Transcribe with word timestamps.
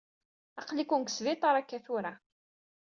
Aql-iken 0.59 1.01
deg 1.01 1.09
sbiṭaṛ 1.11 1.55
akka 1.55 1.77
tura. 1.85 2.13